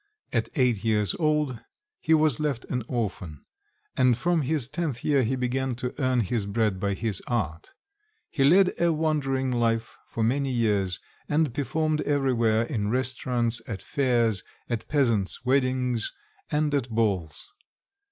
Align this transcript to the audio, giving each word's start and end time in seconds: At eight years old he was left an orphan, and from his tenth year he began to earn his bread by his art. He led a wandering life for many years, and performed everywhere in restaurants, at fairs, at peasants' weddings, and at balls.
At 0.33 0.49
eight 0.55 0.83
years 0.83 1.13
old 1.19 1.59
he 1.99 2.15
was 2.15 2.39
left 2.39 2.65
an 2.71 2.81
orphan, 2.87 3.45
and 3.95 4.17
from 4.17 4.41
his 4.41 4.67
tenth 4.67 5.03
year 5.03 5.21
he 5.21 5.35
began 5.35 5.75
to 5.75 5.93
earn 6.01 6.21
his 6.21 6.47
bread 6.47 6.79
by 6.79 6.95
his 6.95 7.21
art. 7.27 7.73
He 8.31 8.43
led 8.43 8.73
a 8.81 8.91
wandering 8.91 9.51
life 9.51 9.99
for 10.07 10.23
many 10.23 10.49
years, 10.49 10.99
and 11.29 11.53
performed 11.53 12.01
everywhere 12.01 12.63
in 12.63 12.89
restaurants, 12.89 13.61
at 13.67 13.83
fairs, 13.83 14.41
at 14.67 14.87
peasants' 14.87 15.45
weddings, 15.45 16.11
and 16.49 16.73
at 16.73 16.89
balls. 16.89 17.49